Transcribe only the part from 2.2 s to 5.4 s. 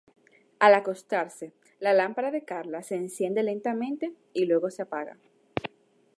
de Carla se enciende lentamente y luego se apaga.